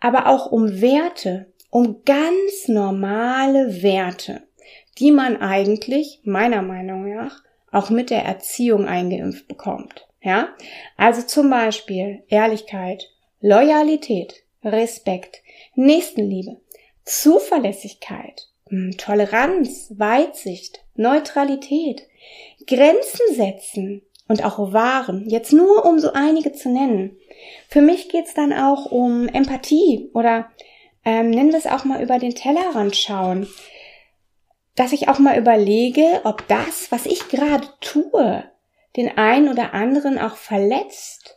aber 0.00 0.26
auch 0.28 0.50
um 0.50 0.80
Werte, 0.80 1.46
um 1.70 2.02
ganz 2.04 2.68
normale 2.68 3.82
Werte, 3.82 4.42
die 4.98 5.10
man 5.10 5.36
eigentlich 5.36 6.20
meiner 6.24 6.62
Meinung 6.62 7.14
nach 7.14 7.42
auch 7.70 7.90
mit 7.90 8.10
der 8.10 8.24
Erziehung 8.24 8.86
eingeimpft 8.86 9.46
bekommt. 9.48 10.06
Ja, 10.22 10.48
also 10.96 11.22
zum 11.22 11.50
Beispiel 11.50 12.24
Ehrlichkeit, 12.28 13.10
Loyalität, 13.40 14.42
Respekt, 14.64 15.42
Nächstenliebe, 15.74 16.60
Zuverlässigkeit, 17.04 18.48
hm, 18.68 18.96
Toleranz, 18.98 19.94
Weitsicht, 19.96 20.84
Neutralität, 20.96 22.07
Grenzen 22.68 23.34
setzen, 23.34 24.02
und 24.28 24.44
auch 24.44 24.72
wahren. 24.72 25.24
Jetzt 25.28 25.52
nur, 25.52 25.84
um 25.84 25.98
so 25.98 26.12
einige 26.12 26.52
zu 26.52 26.68
nennen. 26.68 27.16
Für 27.68 27.80
mich 27.80 28.08
geht's 28.10 28.34
dann 28.34 28.52
auch 28.52 28.86
um 28.86 29.26
Empathie 29.28 30.10
oder 30.12 30.50
ähm, 31.04 31.30
nennen 31.30 31.50
wir 31.50 31.58
es 31.58 31.66
auch 31.66 31.84
mal 31.84 32.02
über 32.02 32.18
den 32.18 32.34
Tellerrand 32.34 32.94
schauen. 32.94 33.48
Dass 34.76 34.92
ich 34.92 35.08
auch 35.08 35.18
mal 35.18 35.38
überlege, 35.38 36.20
ob 36.24 36.46
das, 36.46 36.92
was 36.92 37.06
ich 37.06 37.28
gerade 37.28 37.66
tue, 37.80 38.44
den 38.96 39.16
einen 39.16 39.48
oder 39.48 39.74
anderen 39.74 40.18
auch 40.18 40.36
verletzt, 40.36 41.36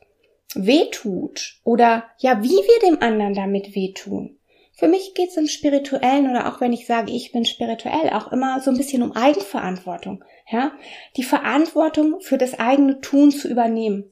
wehtut 0.54 1.60
oder 1.63 2.04
ja, 2.18 2.44
wie 2.44 2.50
wir 2.50 2.89
dem 2.89 3.01
anderen 3.01 3.33
damit 3.33 3.74
wehtun. 3.74 4.38
Für 4.81 4.88
mich 4.88 5.13
geht's 5.13 5.38
im 5.38 5.45
Spirituellen 5.45 6.28
oder 6.28 6.51
auch 6.51 6.60
wenn 6.60 6.74
ich 6.74 6.88
sage, 6.88 7.12
ich 7.12 7.31
bin 7.31 7.45
spirituell, 7.45 8.10
auch 8.10 8.31
immer 8.31 8.62
so 8.62 8.72
ein 8.72 8.78
bisschen 8.78 9.04
um 9.04 9.12
Eigenverantwortung. 9.12 10.24
Ja, 10.51 10.72
die 11.18 11.24
Verantwortung 11.24 12.19
für 12.19 12.39
das 12.39 12.60
eigene 12.60 13.00
Tun 13.00 13.30
zu 13.30 13.48
übernehmen 13.48 14.10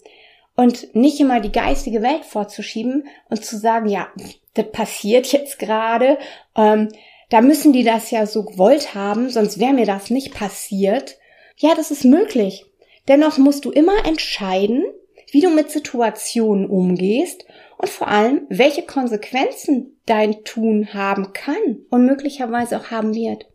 und 0.55 0.93
nicht 0.93 1.19
immer 1.19 1.39
die 1.39 1.51
geistige 1.51 2.03
Welt 2.03 2.23
vorzuschieben 2.23 3.07
und 3.31 3.43
zu 3.43 3.57
sagen, 3.57 3.89
ja, 3.89 4.09
das 4.53 4.71
passiert 4.71 5.31
jetzt 5.31 5.57
gerade, 5.57 6.19
ähm, 6.55 6.89
da 7.31 7.41
müssen 7.41 7.73
die 7.73 7.83
das 7.83 8.11
ja 8.11 8.27
so 8.27 8.45
gewollt 8.45 8.93
haben, 8.93 9.31
sonst 9.31 9.59
wäre 9.59 9.73
mir 9.73 9.87
das 9.87 10.11
nicht 10.11 10.35
passiert. 10.35 11.17
Ja, 11.57 11.73
das 11.73 11.89
ist 11.89 12.05
möglich. 12.05 12.63
Dennoch 13.07 13.39
musst 13.39 13.65
du 13.65 13.71
immer 13.71 14.05
entscheiden, 14.05 14.85
wie 15.31 15.41
du 15.41 15.49
mit 15.49 15.71
Situationen 15.71 16.67
umgehst 16.67 17.45
und 17.79 17.89
vor 17.89 18.09
allem, 18.09 18.45
welche 18.49 18.83
Konsequenzen 18.83 20.01
dein 20.05 20.43
Tun 20.43 20.93
haben 20.93 21.31
kann 21.31 21.85
und 21.89 22.05
möglicherweise 22.05 22.77
auch 22.77 22.91
haben 22.91 23.15
wird. 23.15 23.47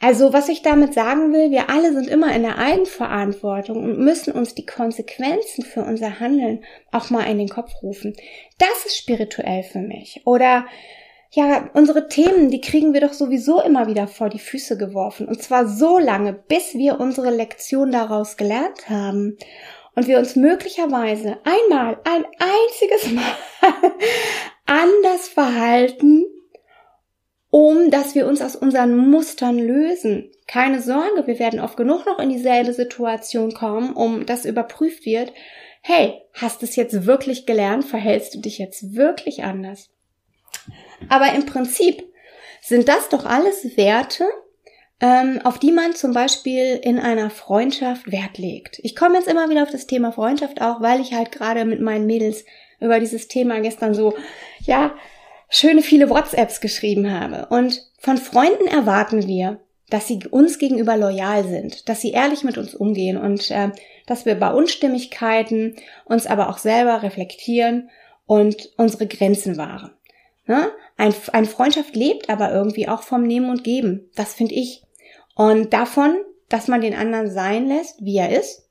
Also, 0.00 0.32
was 0.32 0.48
ich 0.48 0.62
damit 0.62 0.94
sagen 0.94 1.32
will, 1.32 1.50
wir 1.50 1.68
alle 1.68 1.92
sind 1.92 2.08
immer 2.08 2.34
in 2.34 2.42
der 2.42 2.58
Eigenverantwortung 2.58 3.82
und 3.82 3.98
müssen 3.98 4.32
uns 4.32 4.54
die 4.54 4.66
Konsequenzen 4.66 5.64
für 5.64 5.82
unser 5.82 6.20
Handeln 6.20 6.62
auch 6.92 7.10
mal 7.10 7.24
in 7.24 7.38
den 7.38 7.48
Kopf 7.48 7.72
rufen. 7.82 8.14
Das 8.58 8.86
ist 8.86 8.98
spirituell 8.98 9.64
für 9.64 9.80
mich. 9.80 10.22
Oder 10.26 10.66
ja, 11.32 11.68
unsere 11.72 12.06
Themen, 12.06 12.50
die 12.50 12.60
kriegen 12.60 12.92
wir 12.92 13.00
doch 13.00 13.12
sowieso 13.12 13.60
immer 13.60 13.88
wieder 13.88 14.06
vor 14.06 14.28
die 14.28 14.38
Füße 14.38 14.78
geworfen. 14.78 15.26
Und 15.26 15.42
zwar 15.42 15.66
so 15.66 15.98
lange, 15.98 16.32
bis 16.32 16.74
wir 16.74 17.00
unsere 17.00 17.30
Lektion 17.30 17.90
daraus 17.90 18.36
gelernt 18.36 18.88
haben 18.88 19.38
und 19.94 20.06
wir 20.08 20.18
uns 20.18 20.36
möglicherweise 20.36 21.38
einmal, 21.44 21.98
ein 22.04 22.24
einziges 22.38 23.12
Mal 23.12 23.36
anders 24.66 25.28
verhalten, 25.28 26.24
um 27.50 27.90
dass 27.90 28.14
wir 28.14 28.26
uns 28.26 28.42
aus 28.42 28.56
unseren 28.56 28.96
Mustern 28.96 29.58
lösen. 29.58 30.32
Keine 30.48 30.82
Sorge, 30.82 31.26
wir 31.26 31.38
werden 31.38 31.60
oft 31.60 31.76
genug 31.76 32.04
noch 32.06 32.18
in 32.18 32.28
dieselbe 32.28 32.72
Situation 32.72 33.54
kommen, 33.54 33.94
um 33.94 34.26
das 34.26 34.44
überprüft 34.44 35.06
wird. 35.06 35.32
Hey, 35.80 36.22
hast 36.32 36.62
du 36.62 36.66
es 36.66 36.76
jetzt 36.76 37.06
wirklich 37.06 37.46
gelernt? 37.46 37.84
Verhältst 37.84 38.34
du 38.34 38.40
dich 38.40 38.58
jetzt 38.58 38.96
wirklich 38.96 39.44
anders? 39.44 39.90
Aber 41.08 41.32
im 41.32 41.46
Prinzip 41.46 42.02
sind 42.60 42.88
das 42.88 43.08
doch 43.10 43.26
alles 43.26 43.76
Werte, 43.76 44.24
ähm, 45.00 45.40
auf 45.44 45.58
die 45.58 45.72
man 45.72 45.94
zum 45.94 46.12
Beispiel 46.12 46.78
in 46.82 46.98
einer 46.98 47.30
Freundschaft 47.30 48.10
Wert 48.10 48.38
legt. 48.38 48.78
Ich 48.82 48.94
komme 48.94 49.16
jetzt 49.16 49.28
immer 49.28 49.50
wieder 49.50 49.62
auf 49.62 49.70
das 49.70 49.86
Thema 49.86 50.12
Freundschaft 50.12 50.60
auch, 50.60 50.80
weil 50.80 51.00
ich 51.00 51.12
halt 51.12 51.32
gerade 51.32 51.64
mit 51.64 51.80
meinen 51.80 52.06
Mädels 52.06 52.44
über 52.80 53.00
dieses 53.00 53.28
Thema 53.28 53.60
gestern 53.60 53.94
so, 53.94 54.14
ja, 54.60 54.94
schöne 55.48 55.82
viele 55.82 56.10
WhatsApps 56.10 56.60
geschrieben 56.60 57.10
habe. 57.10 57.46
Und 57.50 57.82
von 57.98 58.18
Freunden 58.18 58.66
erwarten 58.66 59.26
wir, 59.26 59.60
dass 59.90 60.08
sie 60.08 60.20
uns 60.30 60.58
gegenüber 60.58 60.96
loyal 60.96 61.44
sind, 61.44 61.88
dass 61.88 62.00
sie 62.00 62.12
ehrlich 62.12 62.42
mit 62.42 62.58
uns 62.58 62.74
umgehen 62.74 63.16
und 63.16 63.50
äh, 63.50 63.70
dass 64.06 64.26
wir 64.26 64.34
bei 64.34 64.52
Unstimmigkeiten 64.52 65.76
uns 66.04 66.26
aber 66.26 66.48
auch 66.48 66.58
selber 66.58 67.02
reflektieren 67.02 67.90
und 68.26 68.70
unsere 68.76 69.06
Grenzen 69.06 69.56
wahren. 69.56 69.92
Ne? 70.46 70.70
Ein, 70.96 71.14
eine 71.32 71.46
Freundschaft 71.46 71.96
lebt 71.96 72.28
aber 72.28 72.52
irgendwie 72.52 72.88
auch 72.88 73.02
vom 73.02 73.22
Nehmen 73.22 73.50
und 73.50 73.64
Geben. 73.64 74.10
Das 74.14 74.34
finde 74.34 74.54
ich. 74.54 74.82
Und 75.34 75.72
davon, 75.72 76.16
dass 76.48 76.68
man 76.68 76.80
den 76.80 76.94
anderen 76.94 77.30
sein 77.30 77.66
lässt, 77.66 78.04
wie 78.04 78.16
er 78.16 78.36
ist, 78.38 78.68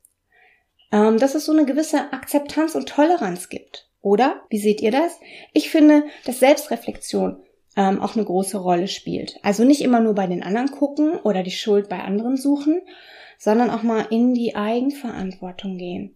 ähm, 0.92 1.18
dass 1.18 1.34
es 1.34 1.44
so 1.44 1.52
eine 1.52 1.64
gewisse 1.64 2.12
Akzeptanz 2.12 2.74
und 2.74 2.88
Toleranz 2.88 3.48
gibt. 3.48 3.88
Oder? 4.00 4.42
Wie 4.50 4.58
seht 4.58 4.80
ihr 4.80 4.90
das? 4.90 5.18
Ich 5.52 5.70
finde, 5.70 6.04
dass 6.24 6.38
Selbstreflexion 6.40 7.42
ähm, 7.76 8.00
auch 8.00 8.14
eine 8.14 8.24
große 8.24 8.58
Rolle 8.58 8.86
spielt. 8.88 9.38
Also 9.42 9.64
nicht 9.64 9.80
immer 9.80 10.00
nur 10.00 10.14
bei 10.14 10.26
den 10.26 10.42
anderen 10.42 10.70
gucken 10.70 11.18
oder 11.18 11.42
die 11.42 11.50
Schuld 11.50 11.88
bei 11.88 11.98
anderen 12.00 12.36
suchen, 12.36 12.82
sondern 13.38 13.70
auch 13.70 13.82
mal 13.82 14.06
in 14.10 14.34
die 14.34 14.54
Eigenverantwortung 14.54 15.76
gehen. 15.78 16.14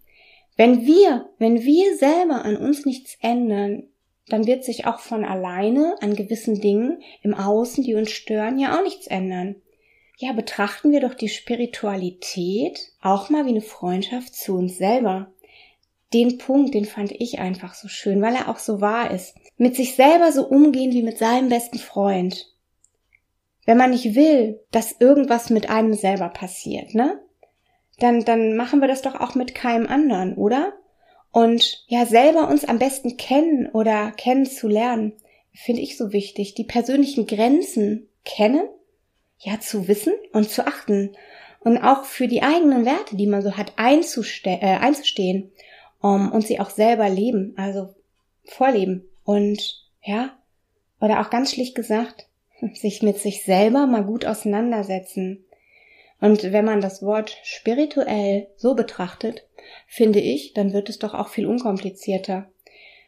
Wenn 0.56 0.86
wir, 0.86 1.28
wenn 1.38 1.62
wir 1.62 1.96
selber 1.96 2.44
an 2.44 2.56
uns 2.56 2.84
nichts 2.84 3.16
ändern, 3.20 3.84
dann 4.28 4.46
wird 4.46 4.64
sich 4.64 4.86
auch 4.86 5.00
von 5.00 5.24
alleine 5.24 5.96
an 6.00 6.14
gewissen 6.14 6.60
Dingen 6.60 7.02
im 7.22 7.34
Außen, 7.34 7.84
die 7.84 7.94
uns 7.94 8.10
stören, 8.10 8.58
ja 8.58 8.78
auch 8.78 8.82
nichts 8.82 9.06
ändern. 9.06 9.56
Ja, 10.18 10.32
betrachten 10.32 10.90
wir 10.90 11.00
doch 11.00 11.14
die 11.14 11.28
Spiritualität 11.28 12.92
auch 13.00 13.30
mal 13.30 13.46
wie 13.46 13.50
eine 13.50 13.60
Freundschaft 13.60 14.34
zu 14.34 14.56
uns 14.56 14.76
selber. 14.76 15.32
Den 16.12 16.38
Punkt, 16.38 16.74
den 16.74 16.86
fand 16.86 17.12
ich 17.12 17.38
einfach 17.38 17.74
so 17.74 17.86
schön, 17.86 18.20
weil 18.20 18.34
er 18.34 18.48
auch 18.48 18.58
so 18.58 18.80
wahr 18.80 19.10
ist. 19.10 19.36
Mit 19.56 19.76
sich 19.76 19.94
selber 19.94 20.32
so 20.32 20.46
umgehen 20.46 20.92
wie 20.92 21.02
mit 21.02 21.18
seinem 21.18 21.48
besten 21.48 21.78
Freund. 21.78 22.52
Wenn 23.64 23.76
man 23.76 23.90
nicht 23.90 24.14
will, 24.14 24.60
dass 24.70 24.96
irgendwas 24.98 25.50
mit 25.50 25.68
einem 25.68 25.94
selber 25.94 26.30
passiert, 26.30 26.94
ne? 26.94 27.20
Dann, 27.98 28.24
dann 28.24 28.56
machen 28.56 28.80
wir 28.80 28.88
das 28.88 29.02
doch 29.02 29.20
auch 29.20 29.34
mit 29.34 29.54
keinem 29.54 29.86
anderen, 29.86 30.34
oder? 30.36 30.72
Und 31.38 31.84
ja, 31.86 32.04
selber 32.04 32.48
uns 32.48 32.64
am 32.64 32.80
besten 32.80 33.16
kennen 33.16 33.68
oder 33.68 34.10
kennenzulernen, 34.10 35.12
finde 35.52 35.82
ich 35.82 35.96
so 35.96 36.12
wichtig. 36.12 36.54
Die 36.54 36.64
persönlichen 36.64 37.28
Grenzen 37.28 38.08
kennen, 38.24 38.68
ja, 39.38 39.60
zu 39.60 39.86
wissen 39.86 40.14
und 40.32 40.50
zu 40.50 40.66
achten. 40.66 41.12
Und 41.60 41.78
auch 41.78 42.02
für 42.02 42.26
die 42.26 42.42
eigenen 42.42 42.84
Werte, 42.84 43.14
die 43.14 43.28
man 43.28 43.42
so 43.42 43.56
hat, 43.56 43.74
einzuste 43.76 44.50
äh, 44.50 44.78
einzustehen 44.78 45.52
um, 46.00 46.32
und 46.32 46.44
sie 46.44 46.58
auch 46.58 46.70
selber 46.70 47.08
leben, 47.08 47.54
also 47.56 47.94
vorleben. 48.42 49.08
Und 49.22 49.86
ja, 50.02 50.36
oder 51.00 51.20
auch 51.20 51.30
ganz 51.30 51.52
schlicht 51.52 51.76
gesagt, 51.76 52.26
sich 52.74 53.00
mit 53.00 53.18
sich 53.18 53.44
selber 53.44 53.86
mal 53.86 54.02
gut 54.02 54.26
auseinandersetzen. 54.26 55.44
Und 56.20 56.52
wenn 56.52 56.64
man 56.64 56.80
das 56.80 57.02
Wort 57.02 57.36
spirituell 57.42 58.48
so 58.56 58.74
betrachtet, 58.74 59.46
finde 59.86 60.20
ich, 60.20 60.54
dann 60.54 60.72
wird 60.72 60.88
es 60.88 60.98
doch 60.98 61.14
auch 61.14 61.28
viel 61.28 61.46
unkomplizierter. 61.46 62.50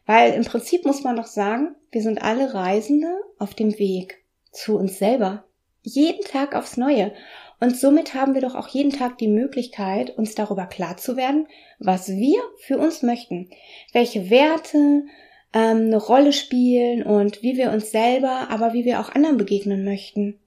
Weil 0.07 0.35
im 0.35 0.45
Prinzip 0.45 0.85
muss 0.85 1.03
man 1.03 1.17
doch 1.17 1.27
sagen, 1.27 1.75
wir 1.91 2.03
sind 2.03 2.23
alle 2.23 2.55
Reisende 2.55 3.13
auf 3.39 3.55
dem 3.55 3.79
Weg 3.79 4.19
zu 4.53 4.77
uns 4.77 4.99
selber. 4.99 5.45
Jeden 5.83 6.25
Tag 6.25 6.55
aufs 6.55 6.77
Neue. 6.77 7.13
Und 7.61 7.77
somit 7.77 8.15
haben 8.15 8.35
wir 8.35 8.41
doch 8.41 8.55
auch 8.55 8.69
jeden 8.69 8.91
Tag 8.91 9.19
die 9.19 9.29
Möglichkeit, 9.29 10.17
uns 10.17 10.35
darüber 10.35 10.67
klar 10.67 10.97
zu 10.97 11.17
werden, 11.17 11.47
was 11.79 12.09
wir 12.09 12.41
für 12.59 12.79
uns 12.79 13.03
möchten. 13.03 13.51
Welche 13.93 14.31
Werte 14.31 15.05
ähm, 15.53 15.87
eine 15.87 15.97
Rolle 15.97 16.33
spielen 16.33 17.03
und 17.03 17.43
wie 17.43 17.57
wir 17.57 17.71
uns 17.71 17.91
selber, 17.91 18.49
aber 18.51 18.73
wie 18.73 18.85
wir 18.85 19.01
auch 19.01 19.11
anderen 19.11 19.37
begegnen 19.37 19.85
möchten. 19.85 20.39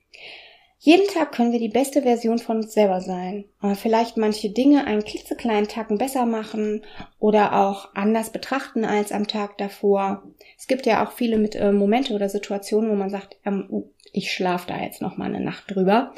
Jeden 0.85 1.07
Tag 1.07 1.31
können 1.31 1.53
wir 1.53 1.59
die 1.59 1.69
beste 1.69 2.01
Version 2.01 2.39
von 2.39 2.57
uns 2.57 2.73
selber 2.73 2.99
sein. 2.99 3.45
Aber 3.61 3.75
vielleicht 3.75 4.17
manche 4.17 4.49
Dinge 4.49 4.85
einen 4.85 5.05
klitzekleinen 5.05 5.69
Tacken 5.69 5.97
besser 5.97 6.25
machen 6.25 6.81
oder 7.19 7.55
auch 7.55 7.95
anders 7.95 8.31
betrachten 8.31 8.83
als 8.83 9.13
am 9.13 9.25
Tag 9.25 9.57
davor. 9.57 10.23
Es 10.57 10.67
gibt 10.67 10.85
ja 10.85 11.01
auch 11.01 11.13
viele 11.13 11.37
mit 11.37 11.55
äh, 11.55 11.71
Momente 11.71 12.13
oder 12.13 12.27
Situationen, 12.27 12.91
wo 12.91 12.95
man 12.95 13.09
sagt, 13.09 13.37
ähm, 13.45 13.67
uh, 13.69 13.85
ich 14.11 14.33
schlafe 14.33 14.67
da 14.67 14.77
jetzt 14.77 15.01
noch 15.01 15.15
mal 15.15 15.33
eine 15.33 15.39
Nacht 15.39 15.73
drüber, 15.73 16.13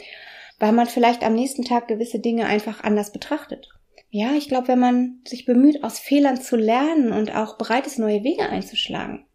weil 0.57 0.71
man 0.71 0.87
vielleicht 0.87 1.23
am 1.23 1.35
nächsten 1.35 1.63
Tag 1.63 1.87
gewisse 1.87 2.17
Dinge 2.17 2.47
einfach 2.47 2.83
anders 2.83 3.11
betrachtet. 3.11 3.69
Ja, 4.09 4.31
ich 4.35 4.47
glaube, 4.47 4.69
wenn 4.69 4.79
man 4.79 5.19
sich 5.27 5.45
bemüht, 5.45 5.83
aus 5.83 5.99
Fehlern 5.99 6.41
zu 6.41 6.55
lernen 6.55 7.11
und 7.11 7.35
auch 7.35 7.59
bereit 7.59 7.85
ist, 7.85 7.99
neue 7.99 8.23
Wege 8.23 8.49
einzuschlagen. 8.49 9.27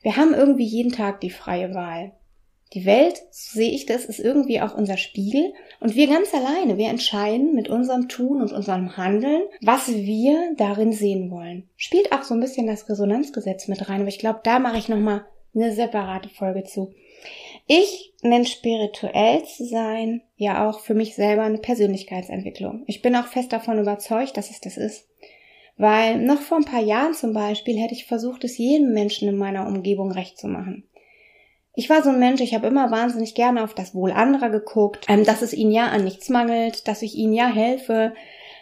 Wir 0.00 0.16
haben 0.16 0.32
irgendwie 0.32 0.64
jeden 0.64 0.92
Tag 0.92 1.20
die 1.20 1.28
freie 1.28 1.74
Wahl. 1.74 2.12
Die 2.72 2.86
Welt, 2.86 3.16
so 3.30 3.58
sehe 3.58 3.70
ich 3.70 3.86
das, 3.86 4.04
ist 4.06 4.18
irgendwie 4.18 4.60
auch 4.60 4.74
unser 4.74 4.96
Spiegel 4.96 5.52
und 5.80 5.94
wir 5.94 6.08
ganz 6.08 6.34
alleine, 6.34 6.76
wir 6.76 6.88
entscheiden 6.88 7.54
mit 7.54 7.68
unserem 7.68 8.08
Tun 8.08 8.40
und 8.40 8.52
unserem 8.52 8.96
Handeln, 8.96 9.42
was 9.62 9.88
wir 9.88 10.54
darin 10.56 10.92
sehen 10.92 11.30
wollen. 11.30 11.68
Spielt 11.76 12.10
auch 12.12 12.24
so 12.24 12.34
ein 12.34 12.40
bisschen 12.40 12.66
das 12.66 12.88
Resonanzgesetz 12.88 13.68
mit 13.68 13.88
rein, 13.88 14.00
aber 14.00 14.08
ich 14.08 14.18
glaube, 14.18 14.40
da 14.42 14.58
mache 14.58 14.78
ich 14.78 14.88
nochmal 14.88 15.24
eine 15.54 15.72
separate 15.72 16.28
Folge 16.30 16.64
zu. 16.64 16.92
Ich 17.66 18.12
nenne 18.22 18.44
spirituell 18.44 19.44
zu 19.44 19.64
sein 19.64 20.22
ja 20.36 20.68
auch 20.68 20.80
für 20.80 20.94
mich 20.94 21.14
selber 21.14 21.42
eine 21.42 21.58
Persönlichkeitsentwicklung. 21.58 22.84
Ich 22.86 23.02
bin 23.02 23.16
auch 23.16 23.26
fest 23.26 23.52
davon 23.52 23.78
überzeugt, 23.78 24.36
dass 24.36 24.50
es 24.50 24.60
das 24.60 24.76
ist. 24.76 25.08
Weil 25.76 26.18
noch 26.20 26.40
vor 26.40 26.58
ein 26.58 26.64
paar 26.64 26.82
Jahren 26.82 27.14
zum 27.14 27.32
Beispiel 27.32 27.78
hätte 27.78 27.94
ich 27.94 28.04
versucht, 28.04 28.44
es 28.44 28.58
jedem 28.58 28.92
Menschen 28.92 29.28
in 29.28 29.36
meiner 29.36 29.66
Umgebung 29.66 30.12
recht 30.12 30.38
zu 30.38 30.46
machen. 30.46 30.84
Ich 31.76 31.90
war 31.90 32.02
so 32.02 32.10
ein 32.10 32.20
Mensch, 32.20 32.40
ich 32.40 32.54
habe 32.54 32.68
immer 32.68 32.92
wahnsinnig 32.92 33.34
gerne 33.34 33.64
auf 33.64 33.74
das 33.74 33.94
Wohl 33.94 34.12
anderer 34.12 34.48
geguckt, 34.48 35.06
ähm, 35.08 35.24
dass 35.24 35.42
es 35.42 35.52
ihnen 35.52 35.72
ja 35.72 35.88
an 35.88 36.04
nichts 36.04 36.28
mangelt, 36.28 36.86
dass 36.86 37.02
ich 37.02 37.16
ihnen 37.16 37.32
ja 37.32 37.48
helfe, 37.48 38.14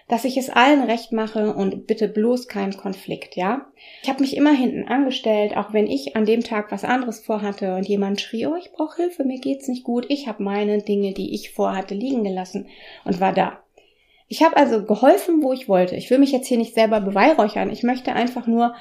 dass 0.09 0.25
ich 0.25 0.38
es 0.38 0.49
allen 0.49 0.83
recht 0.83 1.12
mache 1.12 1.54
und 1.54 1.87
bitte 1.87 2.09
bloß 2.09 2.49
keinen 2.49 2.76
Konflikt, 2.76 3.37
ja? 3.37 3.66
Ich 4.02 4.09
habe 4.09 4.21
mich 4.21 4.37
immer 4.37 4.52
hinten 4.52 4.88
angestellt, 4.88 5.57
auch 5.57 5.75
wenn 5.75 5.87
ich 5.87 6.16
an 6.16 6.25
dem 6.25 6.42
Tag 6.42 6.73
was 6.73 6.85
anderes 6.85 7.21
vorhatte 7.21 7.76
und 7.76 7.87
jemand 7.87 8.21
schrie, 8.21 8.47
oh, 8.47 8.57
ich 8.57 8.73
brauche 8.73 9.02
Hilfe, 9.02 9.25
mir 9.25 9.38
geht's 9.38 9.69
nicht 9.69 9.85
gut. 9.85 10.07
Ich 10.09 10.26
habe 10.26 10.42
meine 10.42 10.83
Dinge, 10.83 11.12
die 11.12 11.35
ich 11.35 11.50
vorhatte, 11.50 11.95
liegen 11.95 12.25
gelassen 12.25 12.69
und 13.04 13.21
war 13.21 13.33
da. 13.33 13.62
Ich 14.28 14.42
habe 14.42 14.57
also 14.57 14.85
geholfen, 14.85 15.42
wo 15.42 15.52
ich 15.52 15.69
wollte. 15.69 15.97
Ich 15.97 16.09
will 16.11 16.19
mich 16.19 16.33
jetzt 16.33 16.47
hier 16.47 16.59
nicht 16.59 16.75
selber 16.75 17.02
beweihräuchern. 17.02 17.71
Ich 17.71 17.83
möchte 17.83 18.14
einfach 18.14 18.47
nur 18.47 18.75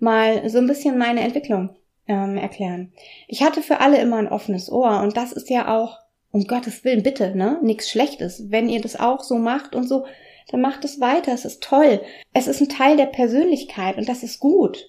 mal 0.00 0.48
so 0.48 0.58
ein 0.58 0.66
bisschen 0.66 0.98
meine 0.98 1.20
Entwicklung 1.20 1.70
ähm, 2.08 2.36
erklären. 2.36 2.92
Ich 3.28 3.42
hatte 3.42 3.62
für 3.62 3.80
alle 3.80 4.00
immer 4.00 4.16
ein 4.16 4.28
offenes 4.28 4.70
Ohr 4.70 5.00
und 5.00 5.16
das 5.16 5.32
ist 5.32 5.50
ja 5.50 5.76
auch, 5.76 5.98
um 6.32 6.44
Gottes 6.44 6.84
Willen, 6.84 7.02
bitte, 7.02 7.34
ne? 7.34 7.58
Nichts 7.62 7.90
Schlechtes. 7.90 8.50
Wenn 8.50 8.68
ihr 8.68 8.80
das 8.80 8.98
auch 8.98 9.22
so 9.22 9.36
macht 9.36 9.74
und 9.74 9.88
so, 9.88 10.06
dann 10.50 10.60
macht 10.60 10.84
es 10.84 11.00
weiter. 11.00 11.32
Es 11.32 11.44
ist 11.44 11.62
toll. 11.62 12.00
Es 12.32 12.46
ist 12.46 12.60
ein 12.60 12.68
Teil 12.68 12.96
der 12.96 13.06
Persönlichkeit 13.06 13.96
und 13.96 14.08
das 14.08 14.22
ist 14.22 14.38
gut. 14.38 14.86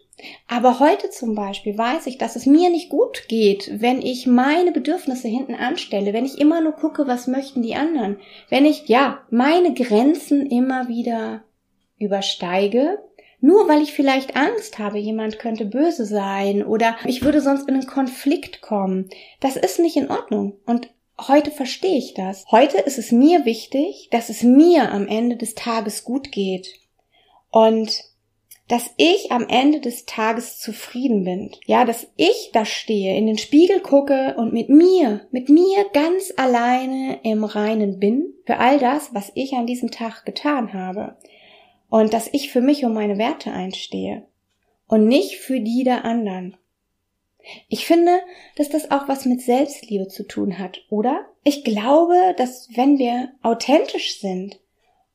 Aber 0.47 0.79
heute 0.79 1.09
zum 1.09 1.35
Beispiel 1.35 1.77
weiß 1.77 2.07
ich, 2.07 2.17
dass 2.17 2.35
es 2.35 2.47
mir 2.47 2.69
nicht 2.69 2.89
gut 2.89 3.27
geht, 3.27 3.71
wenn 3.81 4.01
ich 4.01 4.25
meine 4.25 4.71
Bedürfnisse 4.71 5.27
hinten 5.27 5.53
anstelle, 5.53 6.11
wenn 6.11 6.25
ich 6.25 6.39
immer 6.39 6.59
nur 6.59 6.73
gucke, 6.73 7.07
was 7.07 7.27
möchten 7.27 7.61
die 7.61 7.75
anderen, 7.75 8.17
wenn 8.49 8.65
ich, 8.65 8.87
ja, 8.87 9.19
meine 9.29 9.73
Grenzen 9.73 10.47
immer 10.47 10.87
wieder 10.87 11.43
übersteige 11.99 12.99
nur 13.39 13.67
weil 13.67 13.81
ich 13.81 13.93
vielleicht 13.93 14.35
Angst 14.35 14.79
habe, 14.79 14.97
jemand 14.97 15.37
könnte 15.37 15.65
böse 15.65 16.05
sein 16.05 16.65
oder 16.65 16.95
ich 17.05 17.23
würde 17.23 17.41
sonst 17.41 17.67
in 17.67 17.75
einen 17.75 17.87
Konflikt 17.87 18.61
kommen. 18.61 19.09
Das 19.39 19.55
ist 19.55 19.79
nicht 19.79 19.95
in 19.95 20.09
Ordnung. 20.09 20.59
Und 20.65 20.89
heute 21.19 21.51
verstehe 21.51 21.97
ich 21.97 22.15
das. 22.15 22.45
Heute 22.49 22.77
ist 22.77 22.97
es 22.97 23.11
mir 23.11 23.45
wichtig, 23.45 24.09
dass 24.11 24.29
es 24.29 24.41
mir 24.41 24.91
am 24.91 25.07
Ende 25.07 25.37
des 25.37 25.53
Tages 25.53 26.03
gut 26.03 26.31
geht. 26.31 26.67
Und 27.51 28.03
dass 28.67 28.89
ich 28.97 29.31
am 29.31 29.47
Ende 29.47 29.79
des 29.79 30.05
Tages 30.05 30.59
zufrieden 30.59 31.23
bin. 31.23 31.51
Ja, 31.65 31.85
dass 31.85 32.07
ich 32.17 32.49
da 32.51 32.65
stehe, 32.65 33.15
in 33.15 33.25
den 33.25 33.37
Spiegel 33.37 33.79
gucke 33.79 34.35
und 34.37 34.51
mit 34.51 34.67
mir, 34.67 35.21
mit 35.31 35.47
mir 35.47 35.85
ganz 35.93 36.33
alleine 36.35 37.19
im 37.23 37.45
Reinen 37.45 37.99
bin 37.99 38.33
für 38.45 38.57
all 38.57 38.77
das, 38.77 39.13
was 39.13 39.31
ich 39.35 39.53
an 39.53 39.67
diesem 39.67 39.89
Tag 39.89 40.25
getan 40.25 40.73
habe 40.73 41.15
und 41.89 42.13
dass 42.13 42.29
ich 42.31 42.51
für 42.51 42.61
mich 42.61 42.85
und 42.85 42.93
meine 42.93 43.17
Werte 43.17 43.51
einstehe 43.51 44.25
und 44.87 45.07
nicht 45.07 45.37
für 45.37 45.59
die 45.59 45.83
der 45.83 46.05
anderen. 46.05 46.57
Ich 47.69 47.85
finde, 47.85 48.19
dass 48.57 48.69
das 48.69 48.91
auch 48.91 49.07
was 49.07 49.25
mit 49.25 49.41
Selbstliebe 49.41 50.07
zu 50.07 50.27
tun 50.27 50.59
hat, 50.59 50.81
oder? 50.89 51.25
Ich 51.43 51.63
glaube, 51.63 52.35
dass 52.37 52.69
wenn 52.75 52.99
wir 52.99 53.29
authentisch 53.41 54.19
sind 54.19 54.59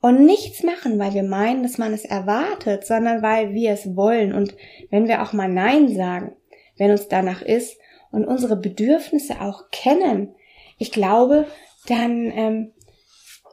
und 0.01 0.25
nichts 0.25 0.63
machen, 0.63 0.99
weil 0.99 1.13
wir 1.13 1.25
meinen, 1.25 1.63
dass 1.63 1.77
man 1.77 1.93
es 1.93 2.05
erwartet, 2.05 2.87
sondern 2.87 3.23
weil 3.23 3.53
wir 3.53 3.73
es 3.73 3.97
wollen 3.97 4.33
und 4.33 4.55
wenn 4.91 5.09
wir 5.09 5.23
auch 5.23 5.33
mal 5.33 5.49
Nein 5.49 5.95
sagen, 5.95 6.35
wenn 6.79 6.91
uns 6.91 7.09
danach 7.09 7.43
ist 7.43 7.79
und 8.11 8.25
unsere 8.25 8.57
Bedürfnisse 8.57 9.41
auch 9.43 9.71
kennen, 9.71 10.35
ich 10.79 10.91
glaube, 10.91 11.47
dann 11.87 12.33
ähm, 12.35 12.73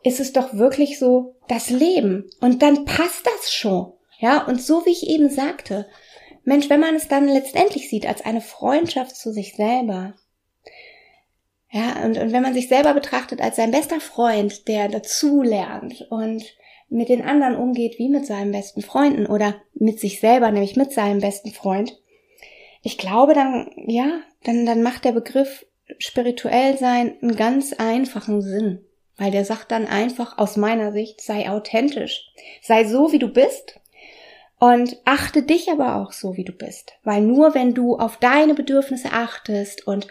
ist 0.04 0.20
es 0.20 0.34
doch 0.34 0.54
wirklich 0.54 1.00
so 1.00 1.36
das 1.48 1.70
Leben. 1.70 2.30
Und 2.42 2.62
dann 2.62 2.86
passt 2.86 3.26
das 3.26 3.54
schon. 3.54 3.94
Ja, 4.20 4.46
und 4.46 4.62
so 4.62 4.86
wie 4.86 4.92
ich 4.92 5.10
eben 5.10 5.30
sagte, 5.30 5.88
Mensch, 6.44 6.70
wenn 6.70 6.80
man 6.80 6.96
es 6.96 7.08
dann 7.08 7.28
letztendlich 7.28 7.90
sieht 7.90 8.06
als 8.06 8.22
eine 8.26 8.42
Freundschaft 8.42 9.16
zu 9.16 9.32
sich 9.32 9.56
selber, 9.56 10.16
ja, 11.72 12.04
und, 12.04 12.18
und 12.18 12.32
wenn 12.32 12.42
man 12.42 12.54
sich 12.54 12.68
selber 12.68 12.94
betrachtet 12.94 13.42
als 13.42 13.56
sein 13.56 13.72
bester 13.72 14.00
Freund, 14.00 14.68
der 14.68 14.88
dazu 14.90 15.44
lernt 15.44 16.08
und 16.10 16.44
mit 16.90 17.10
den 17.10 17.22
anderen 17.22 17.56
umgeht 17.56 18.00
wie 18.00 18.10
mit 18.10 18.26
seinen 18.26 18.52
besten 18.52 18.82
Freunden 18.82 19.28
oder 19.28 19.62
mit 19.76 20.00
sich 20.00 20.20
selber, 20.20 20.52
nämlich 20.52 20.76
mit 20.76 20.92
seinem 20.92 21.22
besten 21.22 21.52
Freund, 21.52 22.02
ich 22.82 22.98
glaube 22.98 23.34
dann, 23.34 23.72
ja, 23.76 24.22
dann, 24.44 24.66
dann 24.66 24.82
macht 24.82 25.06
der 25.06 25.12
Begriff 25.12 25.66
spirituell 26.00 26.78
sein 26.78 27.16
einen 27.22 27.36
ganz 27.36 27.74
einfachen 27.74 28.42
Sinn. 28.42 28.86
Weil 29.20 29.32
der 29.32 29.46
sagt 29.46 29.72
dann 29.72 29.86
einfach 29.86 30.38
aus 30.38 30.58
meiner 30.58 30.92
Sicht, 30.92 31.22
sei 31.22 31.50
authentisch, 31.50 32.32
sei 32.64 32.86
so, 32.86 33.12
wie 33.12 33.20
du 33.20 33.28
bist 33.28 33.80
und 34.58 34.98
achte 35.06 35.44
dich 35.44 35.70
aber 35.70 35.98
auch 35.98 36.14
so, 36.14 36.38
wie 36.38 36.46
du 36.46 36.54
bist, 36.54 36.94
weil 37.04 37.22
nur 37.22 37.54
wenn 37.54 37.74
du 37.74 37.98
auf 37.98 38.18
deine 38.18 38.56
Bedürfnisse 38.56 39.12
achtest 39.12 39.86
und 39.86 40.08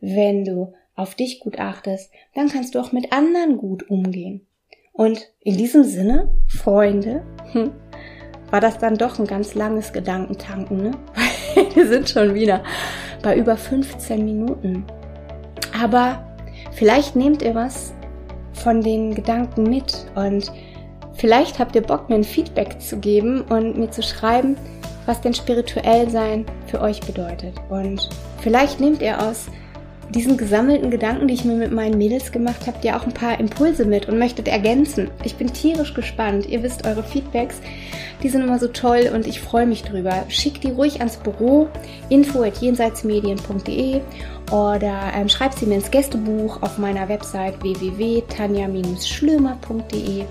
wenn 0.00 0.44
du 0.44 0.74
auf 0.96 1.14
dich 1.14 1.40
gut 1.40 1.58
achtest, 1.58 2.10
dann 2.34 2.48
kannst 2.48 2.74
du 2.74 2.80
auch 2.80 2.92
mit 2.92 3.12
anderen 3.12 3.56
gut 3.56 3.88
umgehen. 3.88 4.46
Und 4.92 5.32
in 5.40 5.56
diesem 5.56 5.84
Sinne, 5.84 6.34
Freunde, 6.48 7.24
hm, 7.52 7.70
war 8.50 8.60
das 8.60 8.78
dann 8.78 8.96
doch 8.96 9.20
ein 9.20 9.26
ganz 9.26 9.54
langes 9.54 9.92
Gedankentanken, 9.92 10.82
ne? 10.82 10.90
Wir 11.74 11.86
sind 11.86 12.08
schon 12.08 12.34
wieder 12.34 12.64
bei 13.22 13.36
über 13.36 13.56
15 13.56 14.24
Minuten. 14.24 14.84
Aber 15.80 16.36
vielleicht 16.72 17.14
nehmt 17.14 17.42
ihr 17.42 17.54
was 17.54 17.94
von 18.58 18.82
den 18.82 19.14
Gedanken 19.14 19.64
mit 19.64 20.06
und 20.14 20.52
vielleicht 21.14 21.58
habt 21.58 21.74
ihr 21.74 21.82
Bock, 21.82 22.08
mir 22.08 22.16
ein 22.16 22.24
Feedback 22.24 22.80
zu 22.80 22.98
geben 22.98 23.42
und 23.42 23.78
mir 23.78 23.90
zu 23.90 24.02
schreiben, 24.02 24.56
was 25.06 25.20
denn 25.20 25.34
spirituell 25.34 26.10
sein 26.10 26.44
für 26.66 26.80
euch 26.80 27.00
bedeutet. 27.00 27.54
Und 27.70 28.08
vielleicht 28.40 28.80
nehmt 28.80 29.00
ihr 29.02 29.20
aus 29.20 29.46
diesen 30.10 30.36
gesammelten 30.36 30.90
Gedanken, 30.90 31.28
die 31.28 31.34
ich 31.34 31.44
mir 31.44 31.54
mit 31.54 31.70
meinen 31.72 31.96
Mädels 31.98 32.32
gemacht 32.32 32.66
habe, 32.66 32.78
ja 32.82 32.98
auch 32.98 33.04
ein 33.04 33.12
paar 33.12 33.38
Impulse 33.38 33.84
mit 33.84 34.08
und 34.08 34.18
möchtet 34.18 34.48
ergänzen. 34.48 35.10
Ich 35.24 35.36
bin 35.36 35.52
tierisch 35.52 35.92
gespannt. 35.94 36.48
Ihr 36.48 36.62
wisst, 36.62 36.86
eure 36.86 37.02
Feedbacks, 37.02 37.60
die 38.22 38.30
sind 38.30 38.42
immer 38.42 38.58
so 38.58 38.68
toll 38.68 39.10
und 39.14 39.26
ich 39.26 39.40
freue 39.40 39.66
mich 39.66 39.82
drüber. 39.82 40.24
Schickt 40.28 40.64
die 40.64 40.70
ruhig 40.70 41.00
ans 41.00 41.18
Büro, 41.18 41.68
info 42.08 42.42
at 42.42 42.56
jenseitsmedien.de 42.58 44.00
oder 44.50 45.12
ähm, 45.14 45.28
schreibt 45.28 45.58
sie 45.58 45.66
mir 45.66 45.74
ins 45.76 45.90
Gästebuch 45.90 46.62
auf 46.62 46.78
meiner 46.78 47.06
Website 47.08 47.62
www.tanja-schlömer.de. 47.62 50.24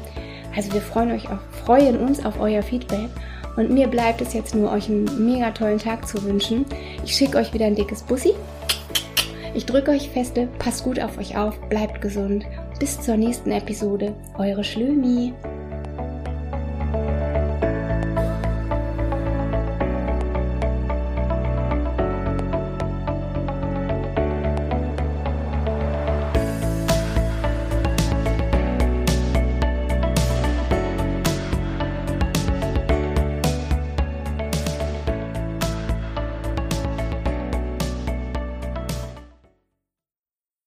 Also 0.56 0.74
wir 0.74 0.82
freuen, 0.82 1.12
euch 1.12 1.28
auch, 1.28 1.38
freuen 1.66 2.00
uns 2.00 2.26
auf 2.26 2.40
euer 2.40 2.64
Feedback. 2.64 3.10
Und 3.58 3.70
mir 3.72 3.88
bleibt 3.88 4.22
es 4.22 4.34
jetzt 4.34 4.56
nur, 4.56 4.72
euch 4.72 4.90
einen 4.90 5.06
mega 5.24 5.52
tollen 5.52 5.78
Tag 5.80 6.08
zu 6.08 6.24
wünschen. 6.24 6.66
Ich 7.04 7.14
schicke 7.16 7.38
euch 7.38 7.54
wieder 7.54 7.66
ein 7.66 7.76
dickes 7.76 8.02
Bussi 8.04 8.34
ich 9.58 9.66
drücke 9.66 9.90
euch 9.90 10.10
feste, 10.10 10.48
passt 10.60 10.84
gut 10.84 11.00
auf 11.00 11.18
euch 11.18 11.36
auf, 11.36 11.60
bleibt 11.68 12.00
gesund. 12.00 12.46
Bis 12.80 13.02
zur 13.02 13.18
nächsten 13.18 13.52
Episode. 13.52 14.14
Eure 14.38 14.64
Schlömi. 14.64 15.34